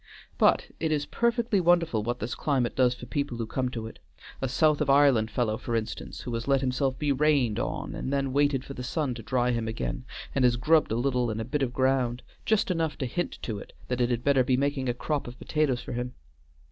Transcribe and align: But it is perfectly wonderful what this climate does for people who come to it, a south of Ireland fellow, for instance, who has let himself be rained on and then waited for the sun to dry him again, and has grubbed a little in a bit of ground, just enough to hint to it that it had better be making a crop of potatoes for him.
But 0.39 0.71
it 0.79 0.91
is 0.91 1.05
perfectly 1.05 1.59
wonderful 1.61 2.01
what 2.01 2.17
this 2.19 2.33
climate 2.33 2.75
does 2.75 2.95
for 2.95 3.05
people 3.05 3.37
who 3.37 3.45
come 3.45 3.69
to 3.69 3.85
it, 3.85 3.99
a 4.41 4.49
south 4.49 4.81
of 4.81 4.89
Ireland 4.89 5.29
fellow, 5.29 5.57
for 5.59 5.75
instance, 5.75 6.21
who 6.21 6.33
has 6.33 6.47
let 6.47 6.61
himself 6.61 6.97
be 6.97 7.11
rained 7.11 7.59
on 7.59 7.93
and 7.93 8.11
then 8.11 8.33
waited 8.33 8.65
for 8.65 8.73
the 8.73 8.81
sun 8.81 9.13
to 9.13 9.21
dry 9.21 9.51
him 9.51 9.67
again, 9.67 10.05
and 10.33 10.43
has 10.43 10.55
grubbed 10.55 10.91
a 10.91 10.95
little 10.95 11.29
in 11.29 11.39
a 11.39 11.45
bit 11.45 11.61
of 11.61 11.71
ground, 11.71 12.23
just 12.47 12.71
enough 12.71 12.97
to 12.97 13.05
hint 13.05 13.37
to 13.43 13.59
it 13.59 13.73
that 13.89 14.01
it 14.01 14.09
had 14.09 14.23
better 14.23 14.43
be 14.43 14.57
making 14.57 14.89
a 14.89 14.95
crop 14.95 15.27
of 15.27 15.37
potatoes 15.37 15.81
for 15.83 15.93
him. 15.93 16.15